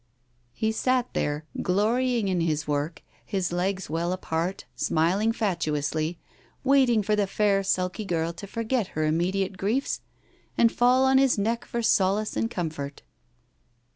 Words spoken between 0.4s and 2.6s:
He sat there, glorying in